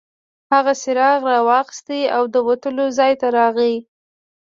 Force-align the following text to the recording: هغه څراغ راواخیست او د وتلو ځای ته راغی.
هغه 0.53 0.73
څراغ 0.81 1.19
راواخیست 1.33 1.87
او 2.15 2.23
د 2.33 2.35
وتلو 2.47 2.85
ځای 2.97 3.13
ته 3.21 3.27
راغی. 3.37 3.75